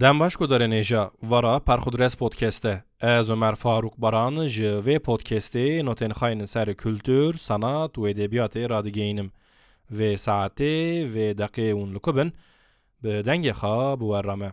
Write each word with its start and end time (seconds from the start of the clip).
Dem 0.00 0.20
baş 0.20 0.34
gudarê 0.34 0.68
nêja 0.70 1.10
wara 1.20 1.60
Perxudres 1.60 2.14
podcast'e. 2.14 2.82
Ez 3.00 3.30
Ömer 3.30 3.54
Faruk 3.54 3.98
Baran 3.98 4.46
ji 4.46 4.64
vê 4.64 4.96
podcastê 4.98 5.84
notên 5.84 6.10
xayên 6.10 6.44
ser 6.44 6.74
kültür, 6.74 7.34
sanat 7.34 7.98
û 7.98 8.08
edebiyatê 8.10 8.70
radigihînim. 8.70 9.32
Vê 9.92 10.14
saetê 10.14 10.74
vê 11.14 11.38
deqê 11.38 11.72
hûn 11.72 11.94
li 11.94 11.98
ku 11.98 12.16
bin 12.16 12.32
bi 13.02 13.08
dengê 13.08 13.52
xwe 13.52 14.00
biwera 14.00 14.36
me. 14.36 14.52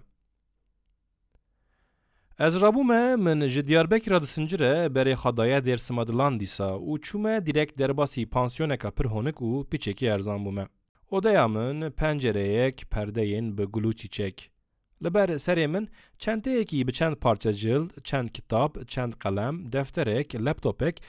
Ez 2.39 2.61
rabûme 2.61 3.15
min 3.15 3.47
ji 3.47 3.61
Diyarbekirê 3.61 4.21
disincire 4.21 4.73
berê 4.95 5.13
xwedaya 5.13 5.59
Dêrsima 5.59 6.07
Dilan 6.07 6.39
dîsa 6.39 6.69
û 6.69 7.01
çûme 7.01 7.45
direkt 7.45 7.77
derbasî 7.79 8.29
pansiyoneka 8.29 8.91
pir 8.91 9.05
honik 9.05 9.35
û 9.35 9.69
piçekî 9.69 10.05
erzan 10.05 10.45
bûme. 10.45 10.67
Odeya 11.11 11.47
min 11.47 11.91
pencereyek 11.91 12.81
perdeyên 12.91 13.57
bi 13.57 13.63
gul 13.63 13.83
û 13.83 13.95
çîçek. 13.95 14.54
Li 15.03 15.13
ber 15.13 15.29
serê 15.29 15.67
min 15.67 15.89
çenteyekî 16.19 16.87
bi 16.87 16.93
çend 16.93 17.15
parça 17.15 17.53
cild, 17.53 17.89
çend 18.03 18.29
kitap, 18.29 18.87
çend 18.87 19.13
qelem, 19.13 19.71
defterek, 19.71 20.35
laptopek, 20.35 21.01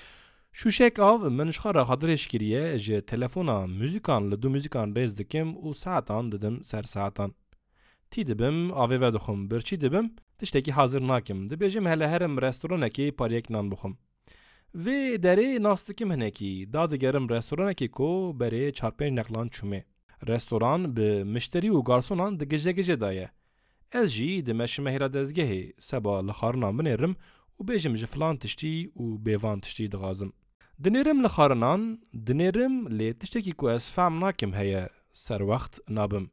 şûşek 0.52 0.98
av 0.98 1.20
min 1.30 1.50
ji 1.50 1.58
xwe 1.58 1.70
re 1.74 1.82
xatirêşkiriye 1.91 2.78
ji 2.78 3.02
telefona 3.06 3.66
müzîkan 3.66 4.30
li 4.30 4.42
du 4.42 4.50
müzîkan 4.50 4.88
rêz 4.96 5.18
dikim 5.18 5.48
û 5.66 5.74
saetan 5.74 6.32
didim 6.32 6.64
ser 6.64 6.82
saetan. 6.82 7.34
Tî 8.10 8.27
dibim, 8.27 8.70
avê 8.70 9.00
ve 9.00 9.12
dixwim, 9.12 9.50
birçî 9.50 9.80
dibim, 9.80 10.06
tiştekî 10.38 10.72
hazir 10.72 11.00
nakim. 11.08 11.46
Dibêjim 11.50 11.91
hele 11.91 12.08
herim 12.08 12.36
restoranekê 12.38 13.12
pariyek 13.12 13.50
nan 13.50 13.70
bixwim. 13.70 13.98
Vê 14.74 14.98
derê 15.24 15.62
nas 15.62 15.88
dikim 15.88 16.10
hinekî, 16.10 16.72
da 16.72 16.91
digerim 16.91 17.27
restoranekê 17.27 17.91
ku 17.91 18.36
berê 18.41 18.72
çar 18.72 18.92
pênc 18.98 19.14
neqlan 19.16 19.48
çûmê. 19.48 19.82
Restoran 20.27 20.96
bi 20.96 21.24
mişterî 21.24 21.70
û 21.70 21.84
garsonan 21.84 22.41
di 22.41 22.48
gije 22.48 22.72
gije 22.72 23.00
daye. 23.00 23.30
Ez 24.00 24.10
jî 24.16 24.46
di 24.46 24.52
meşimehîra 24.60 25.09
dezgehê 25.16 25.62
seba 25.88 26.14
li 26.27 26.32
xarina 26.38 26.70
binêrim 26.78 27.14
û 27.58 27.61
bêjim 27.69 27.94
ji 28.00 28.06
filan 28.12 28.36
tiştî 28.42 28.75
û 29.02 29.05
bêvan 29.27 29.58
tiştî 29.64 29.84
dixwazim. 29.92 30.30
Dinêrim 30.84 31.19
li 31.25 31.30
xarinan, 31.36 31.83
dinêrim 32.27 32.74
lê 32.98 33.08
tiştekî 33.20 33.52
ku 33.61 33.64
ez 33.77 33.84
fehm 33.94 34.14
nakim 34.20 34.52
heye 34.58 34.84
serwext 35.24 35.74
nabim. 35.97 36.27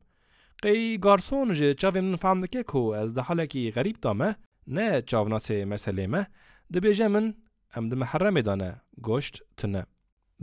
Qey 0.63 0.81
garson 1.05 1.47
ji 1.57 1.69
çavên 1.81 2.05
min 2.11 2.17
fehm 2.23 2.37
dike 2.43 2.63
ku 2.71 2.81
ez 3.01 3.09
di 3.15 3.21
helekî 3.27 3.63
xerîb 3.75 3.97
da 4.03 4.13
me, 4.19 4.29
ne 4.75 4.87
çavnasê 5.09 5.57
meselê 5.71 6.07
me, 6.13 6.21
dibêje 6.73 7.07
min 7.13 7.25
em 7.77 7.91
di 7.91 7.95
meheremê 8.01 8.45
de 8.45 8.55
ne, 8.61 8.71
goşt 8.97 9.35
tune. 9.57 9.83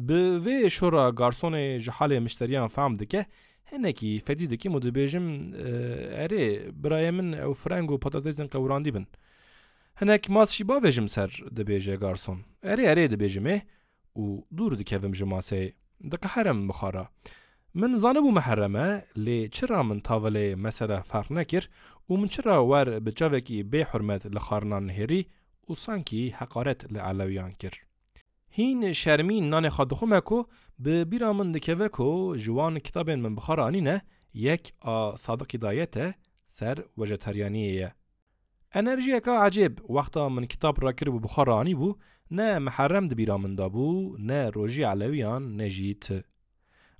Bi 0.09 0.21
vê 0.45 0.71
şora 0.71 1.05
garsonê 1.21 1.79
ji 1.79 1.91
halê 1.91 2.21
mişteriyan 2.21 2.69
fehm 2.69 2.99
dike, 2.99 3.27
hinekî 3.73 4.19
fedî 4.27 4.51
dikim 4.51 4.73
û 4.77 4.79
dibêjim 4.87 5.27
erê 6.25 6.45
birayê 6.83 7.13
min 7.19 7.29
ew 7.33 7.55
freng 7.63 7.89
û 7.95 7.97
patatêsên 8.05 8.49
qewrandî 8.55 8.95
bin. 8.95 9.07
Hinek 10.01 10.29
mas 10.29 10.51
jî 10.57 10.65
bavêjim 10.71 11.09
ser 11.09 11.31
dibêje 11.57 11.97
garson. 12.05 12.39
Erê 12.63 12.85
erê 12.93 13.05
dibêjim 13.13 13.47
ê 13.55 13.61
û 14.17 14.25
dûr 14.57 14.79
dikevim 14.79 15.15
ji 15.15 15.25
maseyê. 15.25 15.73
Diqeherem 16.11 16.69
bixara. 16.69 17.09
Min 17.75 17.93
zanibû 18.03 18.33
mehereme 18.39 19.05
lê 19.17 19.51
çira 19.51 19.83
min 19.83 20.01
tavelê 20.01 20.57
mesele 20.57 20.99
ferq 21.11 21.29
nekir 21.39 21.71
û 22.11 22.13
min 22.21 22.29
çira 22.29 22.57
wer 22.71 23.07
bi 23.07 23.15
çavekî 23.15 23.59
bê 23.73 23.83
hurmet 23.91 24.23
li 24.35 24.41
xarinan 24.47 24.85
nihêrî 24.89 25.21
û 25.69 25.77
sankî 25.77 26.23
heqaret 26.39 26.81
li 26.93 26.99
elewiyan 27.11 27.53
kir. 27.53 27.90
هین 28.53 28.93
شرمین 28.93 29.51
نان 29.51 29.69
خادخو 29.69 30.21
کو 30.21 30.45
به 30.79 31.05
بیرا 31.05 31.33
من 31.33 31.53
دکوه 31.53 31.89
کو 31.89 32.37
جوان 32.37 32.79
کتاب 32.79 33.11
من 33.11 33.35
بخارانی 33.35 33.81
نه 33.81 34.03
یک 34.35 34.73
آ 34.81 35.17
صادقی 35.17 35.59
دایته 35.59 36.15
سر 36.47 36.85
وجتریانیه 36.99 37.95
انرژی 38.73 39.21
که 39.21 39.31
عجیب 39.31 39.91
وقتا 39.91 40.29
من 40.29 40.45
کتاب 40.45 40.85
را 40.85 40.93
کرد 40.93 41.23
بخارانی 41.23 41.75
بو 41.75 41.95
نه 42.31 42.59
محرم 42.59 43.09
دی 43.09 43.15
بیرا 43.15 43.39
من 43.39 43.55
دابو 43.55 44.17
نه 44.19 44.51
روژی 44.51 44.83
علویان 44.83 45.57
نه 45.57 45.71
جیت. 45.71 46.25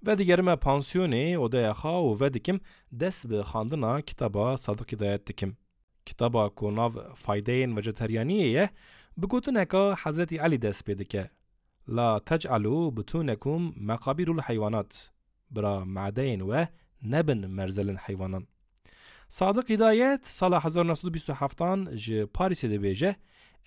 و 0.03 0.43
ما 0.43 0.57
پانسیونی 0.57 1.35
او 1.35 1.49
دای 1.49 1.65
و 1.85 2.15
و 2.21 2.29
دکم 2.29 2.59
دست 3.01 3.27
به 3.27 3.43
خاندنا 3.43 4.01
کتابا 4.01 4.57
صادقی 4.57 4.97
دایت 4.97 5.25
دکم 5.25 5.53
کتابا 6.07 6.49
کو 6.49 6.71
ناو 6.71 6.93
فایدین 7.15 7.79
وجتریانیه 7.79 8.71
بگوتن 9.23 9.57
اکا 9.57 9.97
حضرت 10.03 10.33
علی 10.33 10.59
دست 10.59 10.91
بدکه 10.91 11.31
La 11.89 12.21
tec'alu 12.21 12.97
butunekum 12.97 13.75
mekabirul 13.77 14.41
hayvanat. 14.41 15.11
Bira 15.51 15.85
madeyn 15.85 16.51
ve 16.51 16.69
nebin 17.03 17.51
merzelin 17.51 17.97
hayvanan. 17.97 18.47
Sadık 19.29 19.69
Hidayet 19.69 20.27
sala 20.27 20.65
Hazar 20.65 20.87
Nasudu 20.87 21.15
Bisu 21.15 21.33
Haftan 21.33 21.89
ji 21.93 22.27
Parisê 22.35 22.69
dibêje 22.69 23.15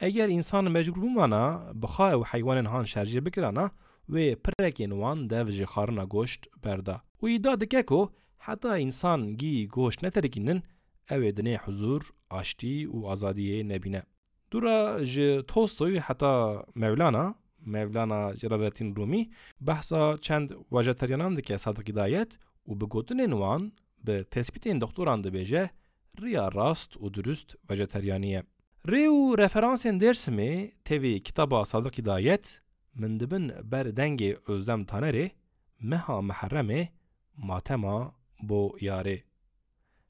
eger 0.02 0.30
insan 0.30 0.72
mecbur 0.72 1.02
bûmana 1.02 1.72
bixa 1.74 2.12
ew 2.12 2.24
heywanên 2.24 2.66
han 2.66 2.84
şerjê 2.84 3.26
bikirana 3.26 3.72
wê 4.10 4.36
pirekên 4.36 4.90
wan 4.90 5.30
dev 5.30 5.52
ji 5.52 5.64
xarina 5.64 6.04
goşt 6.04 6.48
berda. 6.64 7.02
Û 7.22 7.30
îda 7.36 7.62
dike 7.62 7.86
ku 7.86 8.12
heta 8.38 8.78
insan 8.78 9.38
gî 9.38 9.68
goşt 9.68 10.04
neterikînin 10.04 10.64
ew 11.10 11.22
ê 11.30 11.32
dinê 11.38 11.58
huzur, 11.58 12.02
aştî 12.30 12.88
û 12.88 12.98
azadiyê 13.14 13.68
nebîne. 13.68 14.04
Dura 14.52 15.06
ji 15.06 15.44
Tolstoy 15.48 16.00
heta 16.00 16.66
Mevlana 17.66 18.36
Celaleddin 18.36 18.96
Rumi 18.96 19.30
behsa 19.62 20.18
çend 20.22 20.52
vejeteryanan 20.72 21.38
dike 21.38 21.58
Sadık 21.58 21.88
Hidayet 21.90 22.32
û 22.68 22.82
bi 22.82 22.86
gotinên 22.86 23.32
wan 23.32 23.74
bi 24.08 24.26
tespîtên 24.32 24.82
doktoran 24.82 25.24
dibêje 25.24 25.70
riya 26.22 26.52
rast 26.52 26.96
û 26.96 27.14
durust 27.14 27.56
vejeteryaniye. 27.70 28.44
Rê 28.88 29.08
û 29.08 29.38
referansên 29.38 30.00
Dêrsimê 30.00 30.72
tevî 30.84 31.20
kitaba 31.20 31.66
Sadık 31.66 31.98
Hidayet 31.98 32.62
min 32.96 33.20
dibin 33.20 33.52
ber 33.64 33.86
dengê 33.86 34.38
Özdem 34.48 34.82
Tanerê 34.86 35.32
meha 35.80 36.14
meheremê 36.14 36.88
matema 37.38 38.16
bo 38.42 38.78
yarê. 38.80 39.24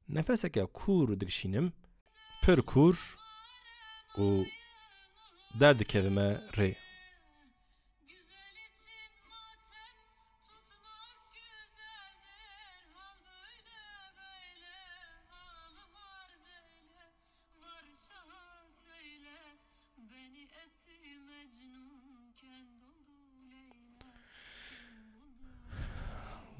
Nefeseke 0.09 0.65
kur 0.73 1.19
dikşînim, 1.19 1.73
pir 2.43 2.61
kur 2.61 3.17
û 4.17 4.45
derdikevime 5.59 6.41
rê. 6.57 6.75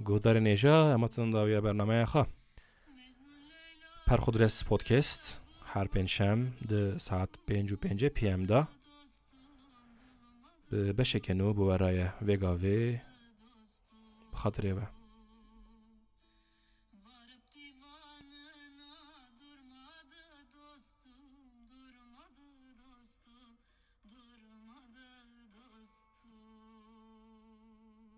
گودار 0.05 0.39
نیجا 0.39 0.93
اماتون 0.95 1.31
داویا 1.31 1.61
برنامه 1.61 2.05
خوا 2.05 2.27
پرخودرس 4.07 4.65
پودکست 4.65 5.41
هر 5.65 5.85
پنجشنبه 5.85 6.51
ده 6.69 6.99
ساعت 6.99 7.29
پنج 7.47 7.73
و 7.73 7.77
پنج 7.77 8.05
پی 8.05 8.29
ام 8.29 8.45
دا 8.45 8.69
به 10.71 10.93